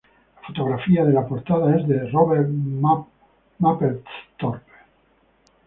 La 0.39 0.47
fotografía 0.47 1.05
de 1.05 1.13
la 1.13 1.27
portada 1.27 1.75
es 1.77 1.87
de 1.87 2.09
Robert 2.09 2.49
Mapplethorpe. 3.59 4.65